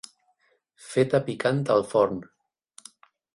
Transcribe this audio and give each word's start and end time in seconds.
Feta 0.93 1.19
picant 1.27 1.61
al 1.75 1.85
forn. 1.93 2.25